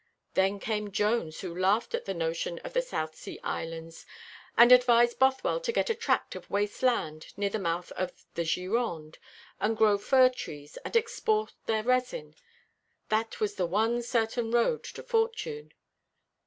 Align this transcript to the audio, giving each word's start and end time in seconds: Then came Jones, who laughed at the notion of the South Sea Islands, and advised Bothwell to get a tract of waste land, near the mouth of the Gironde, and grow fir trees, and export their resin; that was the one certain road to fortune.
Then 0.33 0.59
came 0.59 0.91
Jones, 0.91 1.41
who 1.41 1.55
laughed 1.55 1.93
at 1.93 2.05
the 2.05 2.15
notion 2.15 2.57
of 2.63 2.73
the 2.73 2.81
South 2.81 3.13
Sea 3.13 3.39
Islands, 3.43 4.07
and 4.57 4.71
advised 4.71 5.19
Bothwell 5.19 5.59
to 5.59 5.71
get 5.71 5.91
a 5.91 5.93
tract 5.93 6.33
of 6.35 6.49
waste 6.49 6.81
land, 6.81 7.27
near 7.37 7.51
the 7.51 7.59
mouth 7.59 7.91
of 7.91 8.25
the 8.33 8.41
Gironde, 8.43 9.19
and 9.59 9.77
grow 9.77 9.99
fir 9.99 10.29
trees, 10.29 10.77
and 10.77 10.97
export 10.97 11.53
their 11.67 11.83
resin; 11.83 12.33
that 13.09 13.39
was 13.39 13.53
the 13.53 13.67
one 13.67 14.01
certain 14.01 14.49
road 14.49 14.83
to 14.85 15.03
fortune. 15.03 15.71